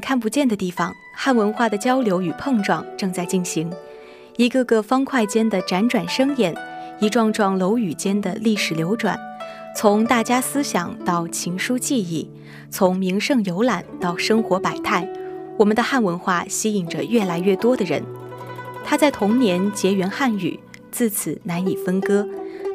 [0.00, 3.70] 看不见的地方，汉文化的交流与碰撞正在进行。
[4.36, 6.54] 一个个方块间的辗转生演，
[7.00, 9.18] 一幢幢楼宇间的历史流转，
[9.76, 12.30] 从大家思想到情书记忆，
[12.70, 15.08] 从名胜游览到生活百态，
[15.56, 18.02] 我们的汉文化吸引着越来越多的人。
[18.84, 20.58] 他在童年结缘汉语，
[20.90, 22.26] 自此难以分割。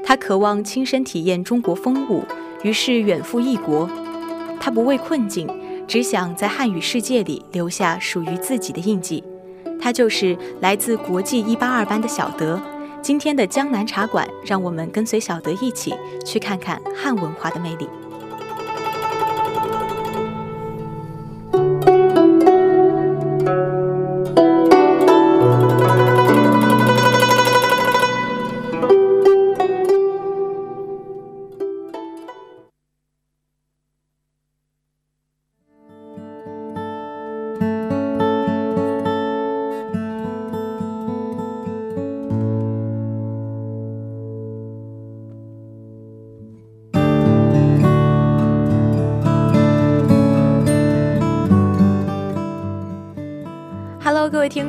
[0.06, 2.24] 他渴望亲身体验中国风物，
[2.62, 3.90] 于是远赴异国。
[4.60, 5.48] 他不畏困境。
[5.88, 9.24] 只想在汉语世界里留下属于自己的印记，
[9.80, 12.62] 他就是来自国际一八二班的小德。
[13.02, 15.94] 今天的江南茶馆，让我们跟随小德一起
[16.26, 17.88] 去看看汉文化的魅力。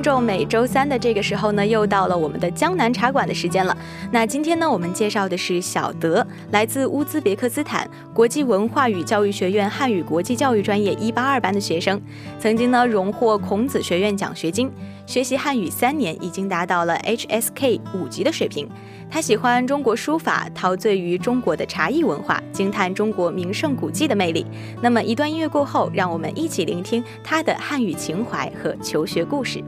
[0.05, 3.75] 众，每周三的这个时候呢，又到了我们的江南茶馆的时间了。
[4.13, 11.99] 那今天呢，我们介绍的是小德，来自乌兹别克斯坦国际文化与教育学院汉语国际教育专业一八二班的学生，
[12.39, 14.71] 曾经呢荣获孔子学院奖学金，
[15.07, 18.69] 学习汉语三年，已经达到了 HSK 五级的水平。
[19.11, 24.45] 他喜欢中国书法，陶醉于中国的茶艺文化，惊叹中国名胜古迹的魅力。
[24.83, 29.65] 那么一段音乐过后，让我们一起聆听他的汉语情怀和求学故事。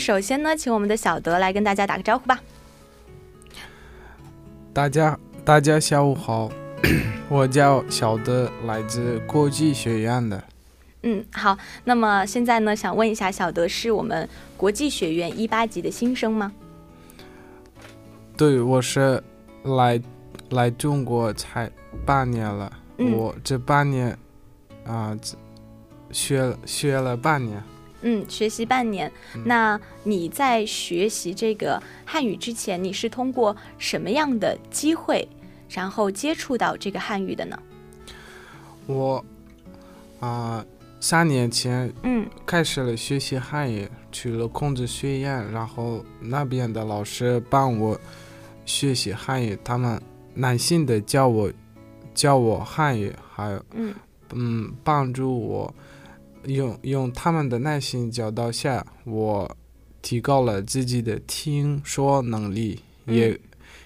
[0.00, 2.40] 首先呢，请我们的小德来跟大家打个招呼吧。
[4.72, 6.50] 大家大家下午好，
[7.28, 10.42] 我叫小德，来自国际学院的。
[11.02, 11.56] 嗯，好。
[11.84, 16.52] 那么现在呢，想问一下，小德是我们国际学院一八级的新生吗？
[18.36, 19.22] 对，我是
[19.64, 20.00] 来
[20.50, 21.70] 来中国才
[22.06, 24.16] 半年了，我这半年
[24.86, 25.16] 啊，
[26.10, 27.62] 学学了半年。
[28.02, 29.10] 嗯，学习半年。
[29.44, 35.28] 那你在学习这个汉语之前，你是通过什么样的机会，
[35.68, 37.58] 然后接触到这个汉语的呢？
[38.86, 39.24] 我
[40.18, 40.64] 啊，
[41.00, 47.98] 三年前嗯开始了学习汉语，去了孔子学院，然后那边的老师帮我
[48.64, 50.00] 学习汉语，他们
[50.34, 51.52] 耐心的教我
[52.14, 53.94] 教我汉语，还有嗯
[54.32, 55.72] 嗯帮助我。
[56.46, 59.56] 用用他们的耐心教导下，我
[60.00, 63.38] 提高了自己的听说能力，也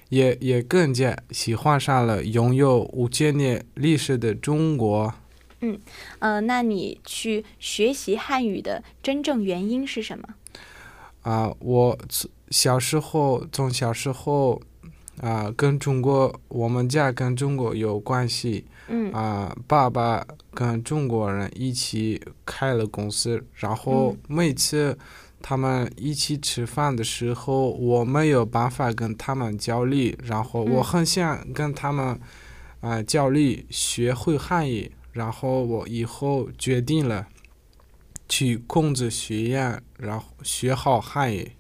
[0.09, 5.13] 也也更加喜欢上了拥有五千年历史的中国。
[5.61, 5.81] 嗯，
[6.19, 10.29] 呃，那你去学习汉语的真正原因是什么？
[11.23, 11.99] 啊，我
[12.51, 14.61] 小时候从小时候
[15.21, 18.67] 啊，跟中国，我们家跟中国有关系。
[18.89, 19.13] 嗯。
[19.13, 24.97] 啊，爸爸跟中国人一起开了公司，然后每次
[25.43, 32.19] 他们一起吃饭的时候，我没有办法跟他们交流，然后我很想跟他们
[32.81, 37.27] 啊交流，学会汉语，然后我以后决定了
[38.29, 41.53] 去孔子学院，然后学好汉语。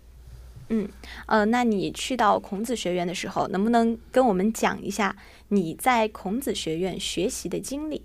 [0.71, 0.89] 嗯，
[1.27, 5.15] 呃，那你去到孔子学院的时候，能不能跟我们讲一下
[5.49, 8.03] 你在孔子学院学习的经历？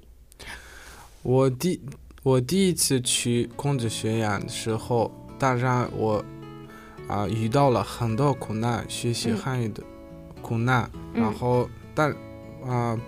[1.21, 1.81] 我第
[2.23, 6.23] 我第一次去孔子学院的时候，当然我
[7.07, 9.83] 啊遇到了很多困难，学习汉语的
[10.41, 10.89] 困难。
[11.13, 12.15] 然后，但
[12.65, 12.99] 啊，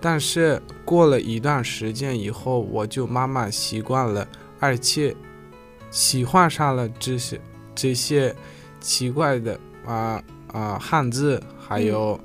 [0.00, 4.26] 但是过了一段时间以后，我就慢慢习惯了，
[4.58, 5.14] 而且
[5.90, 7.40] 喜欢上了这些
[7.74, 8.34] 这些。
[8.82, 12.18] 奇怪的啊啊汉字，还有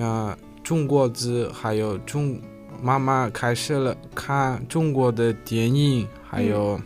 [0.00, 0.34] 啊
[0.64, 2.40] 中国字，还有中
[2.82, 6.80] 妈妈开始了看中国的电影，还有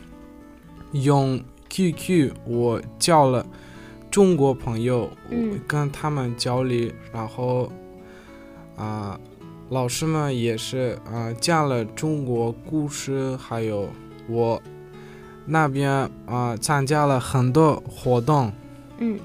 [0.93, 1.41] 用
[1.71, 3.47] QQ 我交了
[4.11, 5.09] 中国朋友，
[5.67, 7.71] 跟他们交流，然后
[8.77, 9.19] 啊
[9.71, 13.89] 老师们也是啊讲了中国故事，还有
[14.29, 14.61] 我
[15.47, 18.53] 那边啊参加了很多活动。
[18.99, 19.21] 嗯，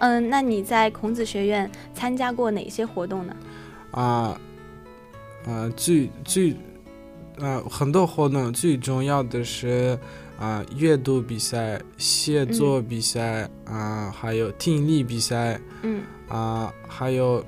[0.00, 3.34] 嗯，那你在孔子学院参加过哪些活动呢？
[3.96, 4.38] 啊，
[5.46, 6.54] 呃，最最，
[7.38, 9.98] 呃，很多活动，最重要的是
[10.38, 17.42] 啊，阅读比赛、写作比赛啊，还有听力比赛，嗯，啊，还有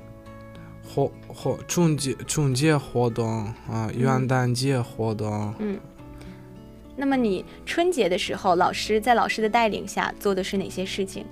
[0.83, 5.79] 活活春节春节活动啊，元旦节活动，嗯。
[6.95, 11.23] 那么你春节的时候，老师在老师的带领下做的是哪些事情？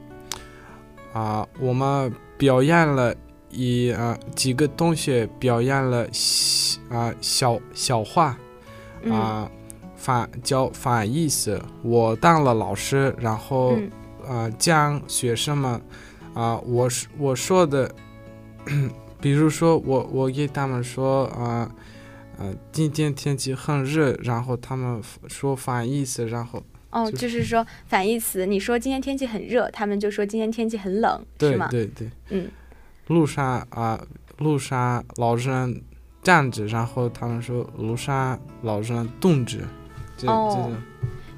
[1.12, 3.16] 啊，我们表演了
[3.50, 6.08] 一啊几个同学表演了
[6.90, 8.38] 啊小小话，
[9.10, 9.50] 啊
[9.96, 11.62] 反教反义词。
[11.82, 13.78] 我当了老师，然后
[14.28, 15.82] 啊将学生们
[16.34, 17.94] 啊，我我说的，
[19.22, 21.70] 比如说我我给他们说啊，
[22.38, 26.64] 呃今天天气很热，然后他们说反义词，然后。
[26.90, 28.46] 哦，就是说反义词。
[28.46, 31.68] 你说今天天气很热，他们就说今天天气很冷，是吗？
[31.70, 32.12] 对对对。
[32.30, 32.50] 嗯。
[33.08, 34.02] 路上啊，
[34.38, 35.82] 路上老人
[36.22, 39.60] 站着，然后他们说路上老人动着。
[40.26, 40.72] 哦。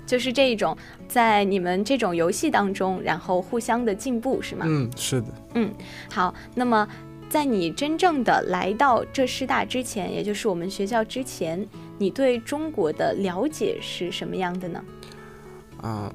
[0.05, 0.75] 就是这一种，
[1.07, 4.65] 在你们这种游戏当中，然后互相的进步，是吗？
[4.67, 5.27] 嗯，是的。
[5.53, 5.71] 嗯，
[6.11, 6.33] 好。
[6.55, 6.87] 那么，
[7.29, 11.63] 在你真正的来到浙师大之前，也就是我们学校之前，
[11.99, 14.83] 你对中国的了解是什么样的呢？
[15.79, 16.11] 啊，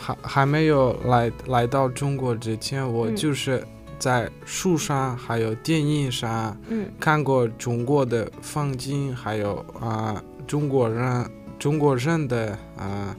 [0.00, 3.62] 还还没有来来到中国之前，我就是
[3.98, 6.56] 在书上还有电影上
[6.98, 13.14] 看过中国的风景，还有啊中国人中国人的啊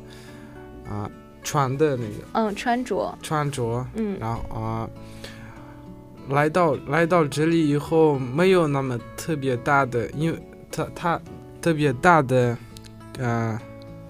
[0.90, 1.10] 啊
[1.44, 2.14] 穿的那个。
[2.34, 3.18] 嗯穿着。
[3.22, 3.86] 穿着。
[3.94, 4.90] 嗯，然后啊
[6.30, 10.40] 来到来到这里以后，没有那么特别大的，因为
[10.72, 11.22] 它它
[11.62, 12.58] 特别大的
[13.20, 13.62] 啊。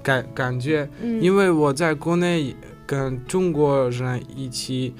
[0.03, 0.89] 感感觉，
[1.21, 2.56] 因为我在国内
[2.86, 4.93] 跟中国人一起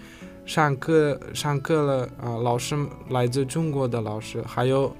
[0.46, 2.75] 上课上课了啊，老师
[3.10, 4.96] 来自中国的老师，还有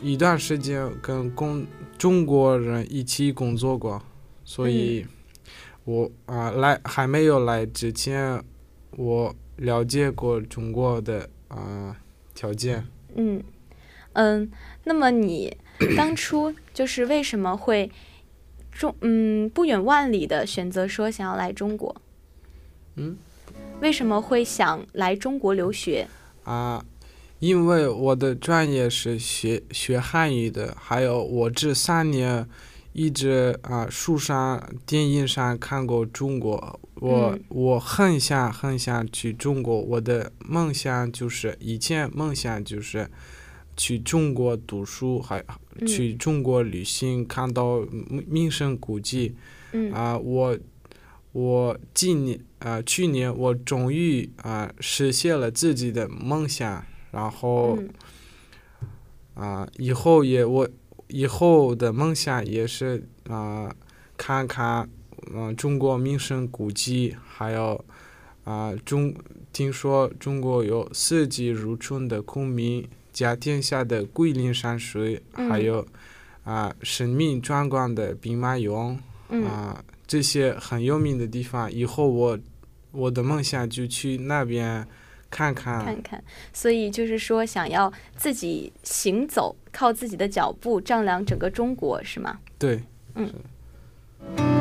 [0.00, 1.66] 一段时间跟工
[1.98, 4.02] 中国人一起工作过，
[4.44, 5.06] 所以，
[5.84, 8.42] 我啊来还没有来之前，
[8.96, 11.96] 我了解过中国的啊
[12.34, 12.86] 条件。
[13.14, 13.42] 嗯
[14.12, 14.50] 嗯，
[14.84, 15.56] 那么你
[15.96, 17.90] 当初就是为什么会？
[18.72, 21.94] 中嗯，不远万里的选择说想要来中国，
[22.96, 23.16] 嗯，
[23.80, 26.06] 为什么会想来中国留学
[26.44, 26.84] 啊？
[27.40, 32.46] 因为我的专业是学学汉语的，还有我这三年
[32.92, 43.10] 一直啊书上、电影上看过中国，我我很想很想去中国，我的梦想就是以前梦想就是
[43.76, 45.42] 去中国读书，还。
[45.86, 47.80] 去中国旅行，看到
[48.26, 49.34] 名胜古迹，
[49.92, 50.58] 啊，我
[51.32, 57.78] 我今年啊，去年我终于啊实现了自己的梦想，然后
[59.34, 60.68] 啊，以后也我
[61.08, 63.74] 以后的梦想也是啊，
[64.16, 64.88] 看看
[65.32, 67.84] 嗯中国名胜古迹，还有
[68.44, 69.14] 啊中
[69.52, 72.86] 听说中国有四季如春的昆明。
[73.12, 75.86] 家天下的桂林山水，还有
[76.44, 78.96] 啊，神秘壮观的兵马俑
[79.46, 81.70] 啊，这些很有名的地方。
[81.70, 82.38] 以后我
[82.92, 84.86] 我的梦想就去那边
[85.30, 86.24] 看看看看。
[86.52, 92.38] 所以就是说，想要自己行走，靠自己的脚步丈量整个中国，是吗？
[92.58, 92.82] 对，
[93.14, 94.59] 嗯。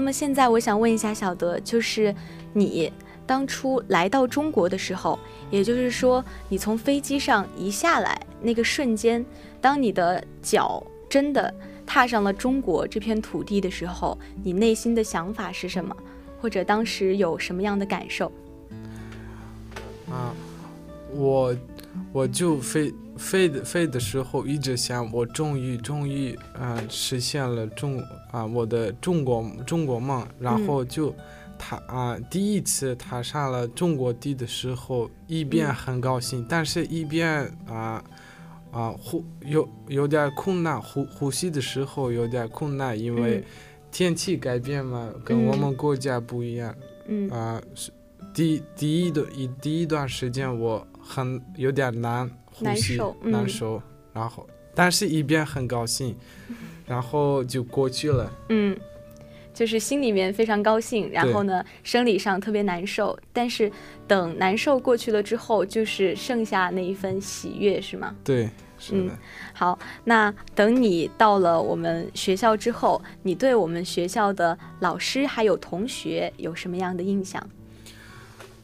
[0.00, 2.14] 那么现在我想问一下小德，就是
[2.54, 2.90] 你
[3.26, 5.18] 当初来到中国的时候，
[5.50, 9.22] 也就是说你从飞机上一下来那个瞬间，
[9.60, 11.54] 当你的脚真的
[11.84, 15.94] 踏上了中国这片土地的时候，你内心的想法是什么？
[16.40, 18.32] 或者当时有什么样的感受？
[20.10, 20.32] 啊，
[21.12, 21.54] 我
[22.10, 22.90] 我就飞。
[23.20, 31.14] 飞的飞的时候，一直想，我终于终于啊实现了中啊我的中国中国梦，然后就
[31.58, 38.02] 踏啊第一次踏上了中国地的时候，一边很高兴，但是一边啊
[38.72, 43.44] 啊呼有有点困难，呼呼吸的时候有点困难，因为
[43.92, 46.74] 天气改变嘛，跟我们国家不一样，
[47.30, 47.92] 啊是
[48.32, 52.30] 第第一段一第一段时间我很有点难。
[52.62, 56.14] 难受，难受，然后，但是一边很高兴，
[56.84, 58.30] 然后就过去了。
[58.50, 58.76] 嗯，
[59.54, 63.72] 就是心里面非常高兴，然后呢，生理上特别难受，但是
[64.06, 68.14] 等难受过去了之后，就是剩下那一份喜悦，是吗？
[68.22, 69.18] 对，是的。
[69.54, 77.42] 好，那等你到了我们学校之后，你对我们学校的老师还有同学有什么样的印象？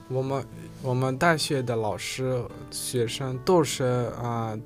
[0.08, 0.44] 我们。
[0.82, 3.82] 我们大学的老师、学生都是
[4.22, 4.56] 啊，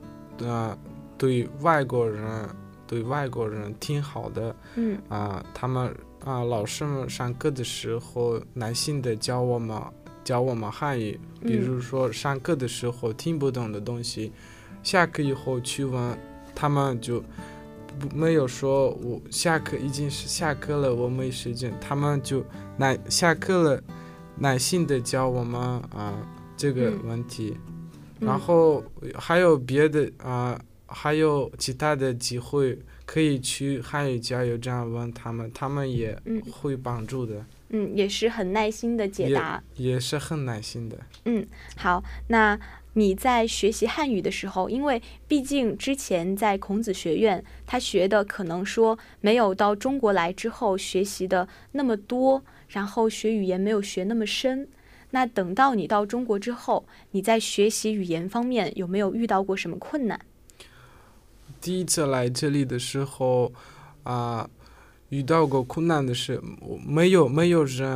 [0.45, 0.77] 啊，
[1.17, 2.47] 对外国人、
[2.87, 4.55] 对外国人挺好的。
[4.75, 5.01] 嗯。
[5.09, 5.95] 啊，他们
[6.25, 9.81] 啊，老师们上课的时候耐心的教我们，
[10.25, 11.19] 教我们汉语。
[11.41, 14.33] 比如说上课的时候听不懂的东西，
[14.83, 16.19] 下课以后去问，
[16.55, 17.21] 他们就
[17.99, 21.73] 不没有说我下课已经是下课了，我没时间。
[21.81, 22.45] 他们就
[22.77, 23.83] 那下课了。
[24.41, 25.61] 耐心的教我们
[25.95, 26.17] 啊
[26.57, 27.57] 这个问题，
[28.19, 28.83] 然后
[29.15, 36.19] 还有别的啊，还有其他的机会可以去汉语加油站问他们，他们也
[36.51, 37.45] 会帮助的。
[37.69, 39.63] 嗯，也是很耐心的解答。
[39.77, 40.99] 也是很耐心的。
[41.27, 42.59] 嗯，好，那
[42.95, 52.43] 你在学习汉语的时候，因为毕竟之前在孔子学院，他学的可能说没有到中国来之后学习的那么多。
[52.71, 54.69] 然后学语言没有学那么深，
[55.11, 60.21] 那等到你到中国之后，你在学习语言方面有没有遇到过什么困难？
[61.61, 63.53] 第一次来这里的时候，
[64.05, 64.49] 啊，
[65.09, 66.41] 遇到过困难的是，
[66.87, 67.91] 没有没有人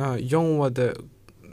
[0.00, 0.96] 啊用我的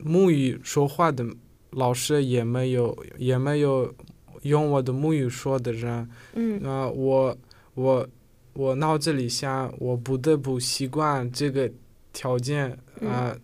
[0.04, 1.24] 母语说话的
[1.70, 3.94] 老师也没有，也没有
[4.42, 6.10] 用我的母语说的人。
[6.34, 6.60] 嗯。
[6.64, 7.38] 啊，我
[7.76, 8.08] 我
[8.54, 11.72] 我脑子里想，我不得不习惯这个。
[12.12, 13.36] 条件啊，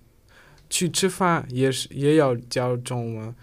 [0.69, 3.35] 去吃饭也是也要教中文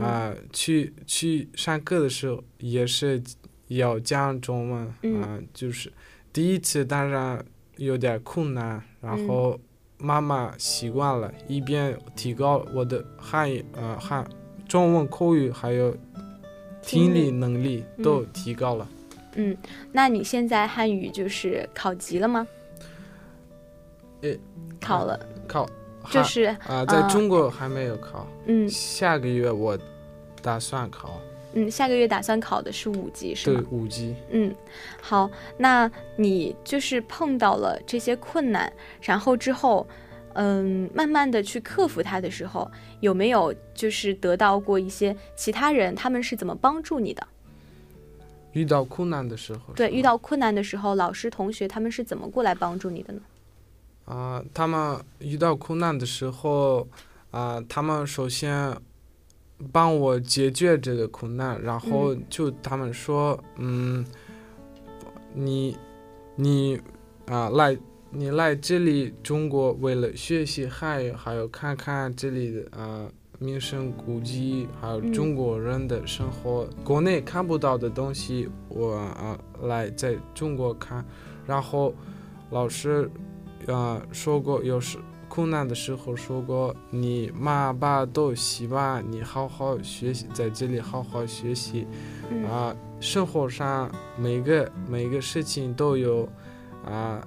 [0.00, 3.22] 啊，去去上课的时候也是
[3.68, 5.92] 要讲中文啊，就是
[6.32, 7.44] 第一次当然
[7.76, 9.60] 有点困难，然后
[9.98, 14.28] 慢慢习惯了，一边提高我的汉语呃汉
[14.68, 15.96] 中文口语还有
[16.82, 18.88] 听力能力都提高了。
[19.34, 19.56] 嗯，
[19.92, 22.46] 那你现在汉语就是考级了吗？
[24.22, 24.38] 诶，
[24.80, 25.68] 考了，考
[26.10, 29.78] 就是啊，在中国还没有考，嗯，下个月我
[30.42, 31.20] 打算考，
[31.54, 33.60] 嗯，下个月打算考的是五级是吗？
[33.60, 34.14] 对，五级。
[34.30, 34.54] 嗯，
[35.00, 39.86] 好，那你就是碰到了这些困难，然后之后，
[40.34, 47.26] 嗯，慢慢的去克服它的时候，有没有就是得到过一些其他人他们是怎么帮助你的？
[48.52, 53.20] 遇到困难的时候，对，遇到困难的时候，老师、同学他们是怎么过来帮助你的呢？
[54.10, 56.88] 啊，他们遇到困难的时候，
[57.30, 58.76] 啊，他们首先
[59.70, 64.04] 帮我解决这个困难，然后就他们说，嗯，
[65.32, 65.76] 你，
[66.34, 66.80] 你，
[67.26, 67.78] 啊，来，
[68.10, 73.08] 你来这里中国为了学习汉语，还有看看这里的啊。
[73.42, 81.02] 名胜古迹，还有中国人的生活，国内看不到的东西，我啊来在中国看。
[81.46, 81.94] 然后
[82.50, 83.10] 老师
[83.72, 84.98] 啊说过，有时
[85.28, 91.86] 困难的时候说过，你妈爸都希望你好好学习，在这里好好学习。
[92.48, 96.28] 啊，生活上每个每个事情都有
[96.84, 97.20] 啊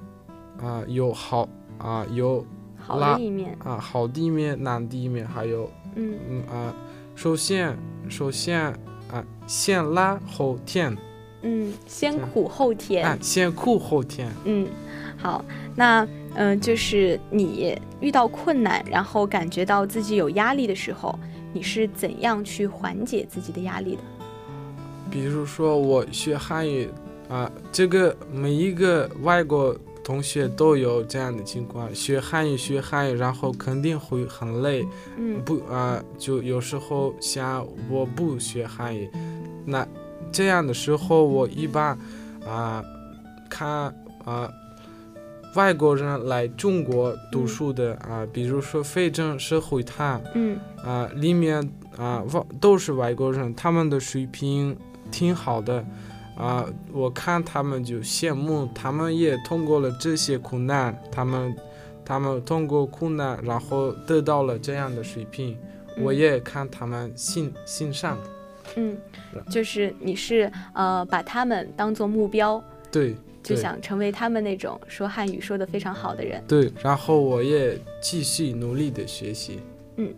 [0.62, 1.48] 啊有好
[1.78, 2.46] 啊有
[2.78, 5.70] 好的一面啊好的一面难的一面还有。
[5.96, 6.74] 嗯嗯啊，
[7.16, 7.78] 首先
[8.10, 8.62] 首先
[9.12, 10.96] 啊，先辣后甜。
[11.46, 13.06] 嗯，先苦后甜。
[13.06, 14.32] 啊，先苦后甜。
[14.46, 14.66] 嗯，
[15.18, 15.44] 好，
[15.76, 21.18] 那嗯，就是你遇到困难，然后感觉到自己有压力的时候，
[21.54, 24.02] 你是怎样去缓解自己的压力的？
[25.10, 26.90] 比如说我学汉语
[27.30, 29.76] 啊，这个每一个外国。
[30.06, 34.86] 同学都有这样的情况，学汉语学汉语，然后肯定会很累，
[35.16, 39.10] 嗯，不啊，就有时候想我不学汉语，
[39.66, 39.88] 那
[40.30, 41.98] 这样的时候我一般
[42.46, 42.84] 啊
[43.50, 44.52] 看啊
[45.56, 54.76] 外国人来中国读书的啊，比如说非正社会谈，嗯，啊里面啊外都是外国人，他们的水平
[55.12, 55.84] 挺好的。
[56.36, 61.56] 啊，我看他们就羡慕，他们也通过了这些苦难，他们，
[62.04, 65.56] 他们通过苦难，然后得到了这样的水平，
[66.00, 68.18] 我也看他们欣欣赏。
[68.76, 68.98] 嗯，
[69.52, 72.60] 就是你是呃把他们当做目标，
[72.92, 76.42] 对，就想成为他们那种说汉语说的非常好的人。
[76.48, 79.60] 对，然后我也继续努力的学习。
[79.98, 80.14] 嗯。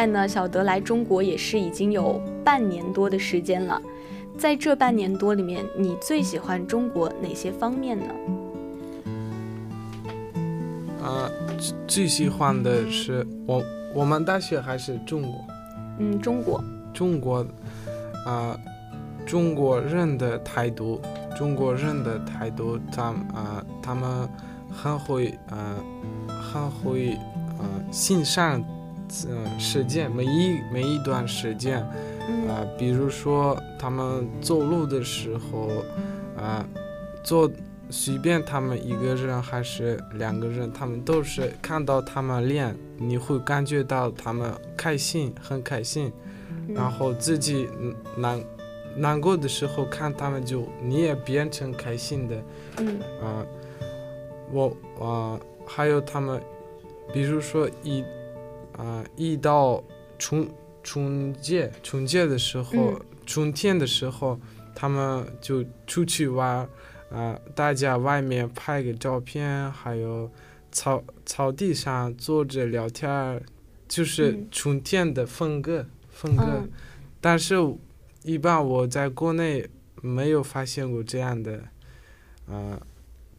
[0.00, 3.78] 在呢，小德来中国也是已经有半年多的时间了。
[4.38, 8.06] 在这半年多里面，你最喜欢中国哪些方面呢？
[11.02, 11.30] 啊，
[11.86, 13.62] 最喜欢的是我
[13.94, 15.44] 我们大学还是中国？
[15.98, 16.64] 嗯，中国。
[16.94, 17.46] 中国，
[18.24, 18.58] 啊，
[19.26, 20.98] 中国人的态度，
[21.36, 23.02] 中国人的态度，他
[23.34, 24.26] 啊，他们
[24.72, 25.76] 很会啊，
[26.26, 27.12] 很会
[27.58, 28.64] 啊，欣赏。
[29.28, 31.80] 嗯，时间每一每一段时间，
[32.48, 35.68] 啊，比如说他们走路的时候，
[36.36, 36.64] 啊，
[37.24, 37.50] 做
[37.90, 46.12] 随便他们一个人还是两个人，他们都是看到他们脸，你会感觉到他们开心，很开心。
[46.72, 47.68] 然后自己
[48.16, 48.40] 难
[48.96, 52.36] 难过的时候看他们，就你也变成开心的。
[52.78, 53.44] 嗯，啊，
[54.52, 56.40] 我啊，还有他们，
[57.12, 58.04] 比如说一。
[58.76, 59.82] 啊，一到
[60.18, 60.48] 春
[60.82, 64.38] 春节春节的时候，春天的时候，
[64.74, 66.68] 他们就出去玩，
[67.10, 70.30] 啊，大家外面拍个照片，还有
[70.72, 73.42] 草草地上坐着聊天，
[73.88, 76.68] 就是春天的风格风格。
[77.20, 77.54] 但是，
[78.22, 79.68] 一般我在国内
[80.02, 81.64] 没有发现过这样的，
[82.46, 82.80] 啊。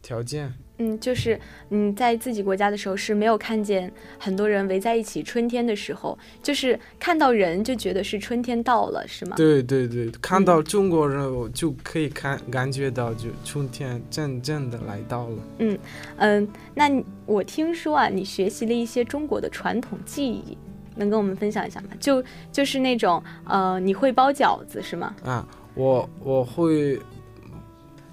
[0.04, 1.38] 条件，嗯，就是
[1.70, 5.22] 嗯在自己国家的时候是没有看见很多人围在一起。
[5.22, 9.36] 春天的时候，就是看到人就觉得是春天到了，是吗？
[9.36, 15.38] 对对对，看到中国人我就可以看感觉到，就春天真正的来到了。
[15.58, 15.78] 嗯
[16.16, 16.90] 嗯，那
[17.26, 20.56] 我听说啊，你学习了一些中国的传统技艺，
[20.96, 21.88] 能跟我们分享一下吗？
[22.00, 25.14] 就就是那种呃，你会包饺子是吗？
[25.24, 26.98] 啊，我我会。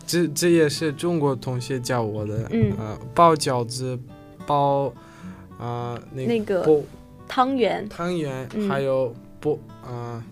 [0.09, 2.73] 这这也是中国同学教我的，嗯，
[3.13, 3.95] 包饺子，
[4.47, 4.91] 包，
[5.59, 6.67] 啊，那个
[7.27, 10.23] 汤圆，汤圆，还有包，啊，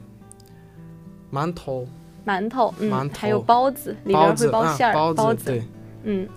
[1.32, 1.88] 馒头，
[2.26, 5.64] 馒头，嗯，还有包子，里边会包馅儿，包子，对，
[6.06, 6.28] 嗯，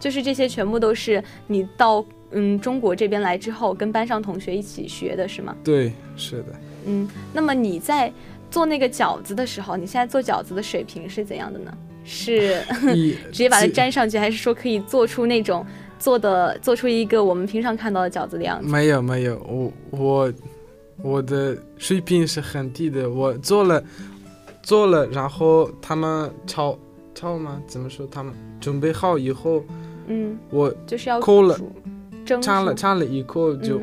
[0.00, 5.54] 就是这些全部都是你到嗯中国这边来之后跟班上同学一起学的是吗？
[5.62, 6.46] 对，是的。
[6.86, 8.12] 嗯，那么你在
[8.50, 11.72] 做那个饺子的时候，你现在做饺子的水平是怎样的呢？
[12.04, 12.60] 是
[13.30, 15.64] 直接把它粘上去，还是说可以做出那种
[15.98, 18.68] 做的做出一个我们平常看到的饺子的样子？
[18.68, 20.32] 没有没有，我我
[21.02, 23.08] 我的水平是很低的。
[23.08, 23.82] 我做了
[24.62, 26.76] 做了，然后他们炒
[27.14, 27.60] 炒吗？
[27.66, 28.06] 怎么说？
[28.10, 29.62] 他们准备好以后，
[30.08, 31.58] 嗯，我就是要扣了，
[32.42, 33.80] 掺了掺了以后就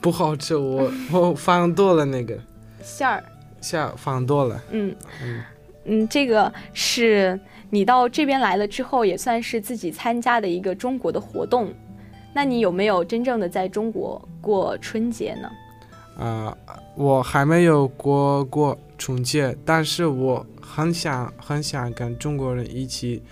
[0.00, 0.54] 不好吃。
[0.54, 2.38] 我 我放多了那个
[2.82, 3.24] 馅儿，
[3.60, 4.62] 馅儿放多了。
[4.70, 5.42] 嗯嗯。
[5.90, 7.40] 嗯，这个是
[7.70, 11.72] 你到这边来了之后，也算是自己参加的一个中国的活动。
[12.34, 15.50] 那你有没有真正的在中国过春节呢？
[16.22, 16.54] 啊，
[16.94, 23.22] 我还没有过过春节，但是我很想很想跟中国人一起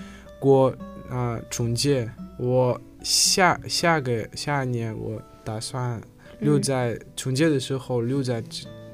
[0.40, 0.74] 过
[1.10, 2.10] 啊春节。
[2.38, 6.00] 我下下个下一年，我打算
[6.38, 8.42] 留在春节的时候留在。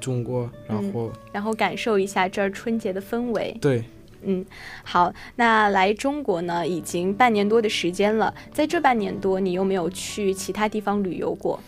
[0.03, 3.57] 中国，然后然后感受一下这儿春节的氛围。
[3.61, 3.85] 对，
[4.23, 4.45] 嗯，
[4.83, 8.35] 好，那来中国呢，已经半年多的时间了。
[8.53, 11.61] 在这半年多，你有没有去其他地方旅游过？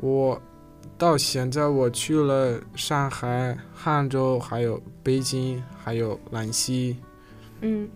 [0.00, 0.40] 我
[0.96, 6.96] 到现在我去了上海、杭州，还有北京，还有兰溪。
[7.60, 7.88] 嗯，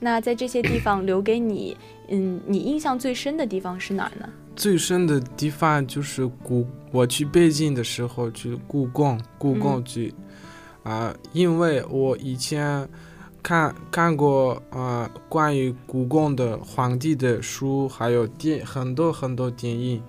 [0.00, 1.76] 那在这些地方留给你，
[2.08, 4.28] 嗯，你印象最深的地方是哪儿呢？
[4.58, 10.12] 最深的地方就是故，我去北京的时候去故宫，故宫去，
[10.82, 12.86] 啊，因为我以前
[13.40, 20.02] 看看过啊关于故宫的皇帝的书，还有电很多很多电影，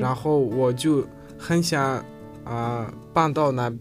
[0.00, 1.06] 然后我就
[1.38, 2.04] 很想
[2.42, 3.72] 啊搬到那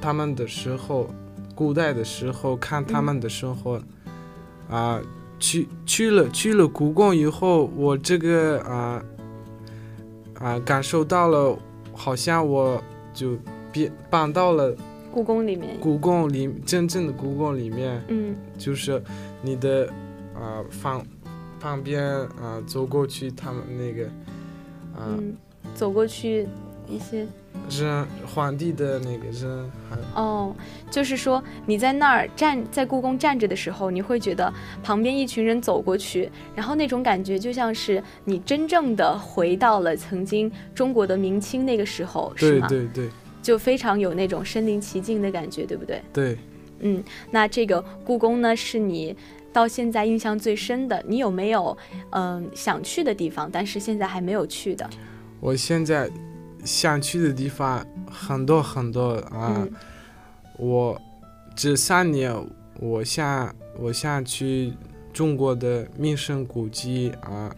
[0.00, 1.06] 他们的时候，
[1.54, 3.78] 古代的时候看他们的生活，
[4.70, 4.98] 啊，
[5.38, 9.04] 去去了去了故宫以后，我这个啊。
[10.38, 11.58] 啊，感受到了，
[11.92, 12.82] 好像我
[13.14, 13.36] 就
[13.72, 14.74] 变搬到了
[15.10, 15.78] 故宫里面。
[15.80, 19.02] 故宫里真正的故宫里面，嗯，就是
[19.42, 19.88] 你的
[20.34, 21.06] 啊旁
[21.58, 24.06] 旁边啊走过去，他们那个
[24.94, 25.18] 啊
[25.74, 26.46] 走过去
[26.88, 27.26] 一些。
[27.68, 29.70] 人皇帝的那个人，
[30.14, 30.54] 哦，
[30.90, 42.68] 就是说你在那儿站在故宫站着的时候，你会觉得旁边一群人走过去，然后那种感觉就像是你真正的回到了曾经中国的明清那个时候，是吗？
[42.68, 43.10] 对对对，
[43.42, 46.00] 就非常有那种身临其境的感觉，对不对？
[46.12, 46.38] 对，
[46.80, 49.16] 嗯，那这个故宫呢，是你
[49.52, 51.02] 到现在印象最深的。
[51.06, 51.76] 你有没有
[52.10, 54.88] 嗯想去的地方，但是现在还没有去的？
[55.40, 56.08] 我现在。
[56.66, 59.66] 想去的地方很多很多啊！
[60.58, 61.00] 我
[61.54, 62.34] 这三年，
[62.80, 64.72] 我想我想去
[65.12, 67.54] 中国的名胜古迹啊，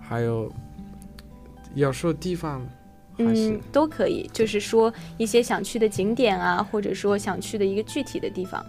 [0.00, 0.50] 还有
[1.74, 2.64] 要说地方，
[3.18, 8.64] 嗯，都可以，就是说一些想去的景点啊，或者说想去的一个具体的地方。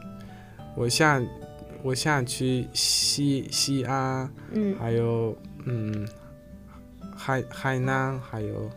[0.75, 1.25] 我想
[1.83, 6.07] 我想去西西安，嗯，还有嗯
[7.15, 8.69] 海海南，还有。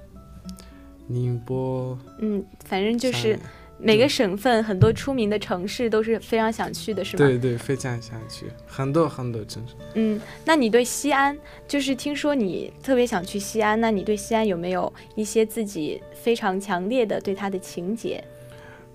[1.08, 3.38] 宁波，嗯，反正就是
[3.80, 7.24] 每个省份很多出名的城市都是非常想去的，是吗？
[7.24, 9.74] 对对，非常想去，很多很多城市。
[9.94, 18.22] 嗯，那你对西安，就是听说你特别想去西安，那你对西安有没有一些自己非常强烈的对它的情节？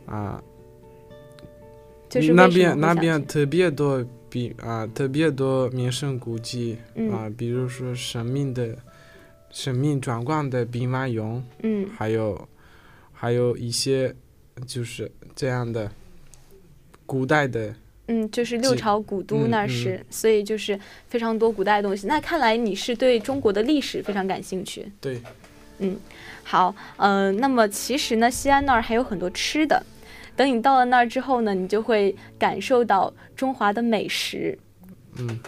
[0.06, 0.44] 啊，
[2.08, 6.78] 就是那边那边特别多比啊特别多名胜古迹
[7.12, 8.78] 啊，比如说神秘的。
[9.54, 12.50] 神秘壮观的兵马俑，嗯，还有
[13.14, 14.14] 还有一些
[14.66, 15.90] 就是这样的
[17.06, 17.76] 古代的。
[18.08, 22.08] 嗯，就是六朝古都那是，所以就是非常多古代的东西。
[22.08, 24.92] 那看来你是对中国的历史非常感兴趣。
[25.00, 25.22] 对，
[25.78, 25.98] 嗯，
[26.44, 29.86] 好，嗯，那么其实呢，西安那儿还有很多吃的。
[30.36, 34.58] 等你到了那儿之后呢，你就会感受到中华的美食。
[35.20, 35.40] 嗯。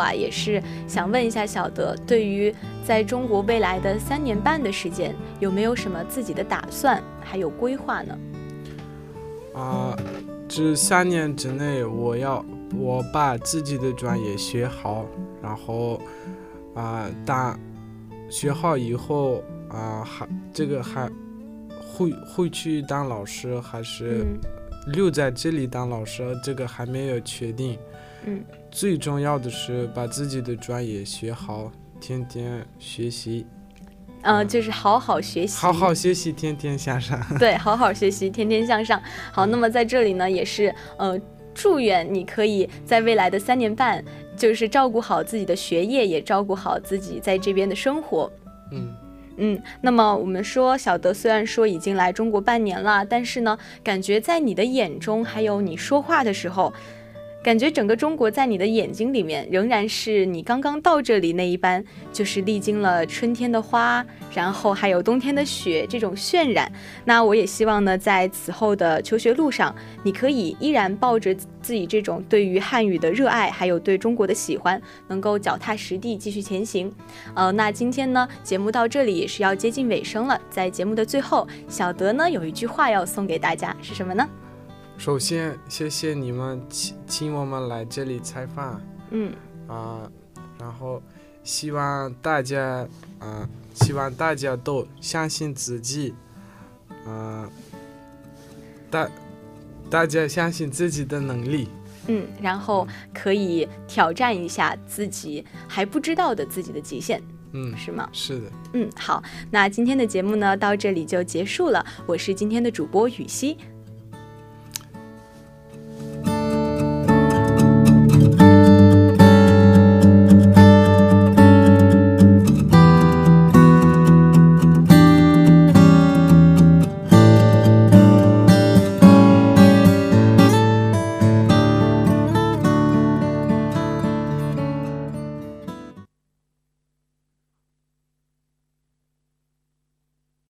[0.00, 8.18] 啊，也是想问一下小德，对于在中国未来的三年半的时间，有没有什么自己的打算，还有规划呢？
[9.54, 9.96] 啊，
[10.48, 15.04] 这三年之内，我要我把自己的专业学好，
[15.42, 16.00] 然后
[16.74, 17.58] 啊，当
[18.30, 21.10] 学好以后啊，还这个还
[21.92, 24.24] 会会去当老师，还是
[24.92, 27.76] 留在这里当老师，这个还没有确定。
[28.24, 28.44] 嗯。
[28.70, 33.46] 最重要的是把自己的专业学好，天天学习。
[34.22, 37.18] 嗯，就是好好学习，好好学习，天天向上。
[37.38, 39.02] 对，好好学习，天天向上。
[39.32, 41.18] 好，那么在这里呢，也是呃，
[41.54, 44.04] 祝愿你可以在未来的三年半，
[44.36, 48.30] 就是照顾好自己的学业，也照顾好自己在这边的生活。
[48.72, 48.94] 嗯
[49.38, 49.62] 嗯。
[49.80, 56.72] 那么我们说，小德虽然说已经来中国半年了，但是呢，感觉在你的眼中，还有你说话的时候。
[57.42, 66.70] 感觉整个中国在你的眼睛里面，仍然是你刚刚到这里那一般，就是历经了春天的花，然后还有冬天的雪这种渲染。
[67.06, 76.92] 那我也希望呢，在此后的求学路上，你可以依然抱着自己这种对于汉语的热爱，还有对中国的喜欢，能够脚踏实地继续前行。
[77.34, 84.28] 呃，那今天呢，节目到这里也是要接近尾声了，在节目的最后，小德呢有一句话要送给大家，是什么呢？
[85.00, 88.78] 首先，谢谢你们请请我们来这里采访。
[89.10, 89.32] 嗯
[89.66, 90.06] 啊，
[90.58, 91.02] 然后
[91.42, 92.86] 希望大家
[93.18, 96.14] 啊，希望大家都相信自己。
[97.06, 97.48] 嗯，
[98.90, 99.10] 大
[99.88, 101.66] 大家相信自己的能力。
[102.08, 107.22] 嗯，然后可以挑战一下自己还不知道的自己的极限。
[107.52, 108.06] 嗯，是吗？
[108.12, 108.52] 是的。
[108.74, 111.84] 嗯，好，那今天的节目呢，到这里就结束了。
[112.06, 113.56] 我是今天的主播雨熙。